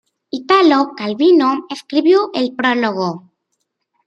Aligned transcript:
Italo 0.31 0.93
Calvino 0.97 1.67
escribió 1.69 2.31
el 2.33 2.55
prólogo. 2.55 3.29